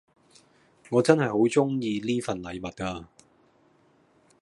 [0.89, 3.07] 我真係好鍾意呢份禮物呀